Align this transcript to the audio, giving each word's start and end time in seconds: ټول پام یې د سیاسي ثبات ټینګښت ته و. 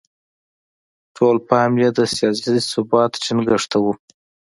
ټول 1.15 1.35
پام 1.47 1.71
یې 1.81 1.89
د 1.97 1.99
سیاسي 2.15 2.53
ثبات 2.71 3.11
ټینګښت 3.23 3.67
ته 3.71 3.77
و. 3.83 3.85